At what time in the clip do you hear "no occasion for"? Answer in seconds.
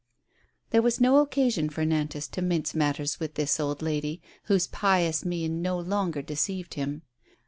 0.99-1.85